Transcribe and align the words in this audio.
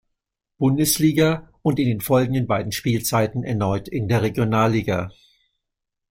Bundesliga 0.57 1.51
und 1.61 1.77
in 1.77 1.85
den 1.87 2.01
folgenden 2.01 2.47
beiden 2.47 2.71
Spielzeiten 2.71 3.43
erneut 3.43 3.87
in 3.87 4.07
der 4.07 4.23
Regionalliga. 4.23 5.11